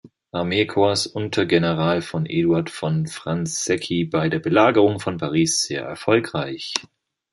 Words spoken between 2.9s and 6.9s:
Fransecky bei der Belagerung von Paris sehr erfolgreich.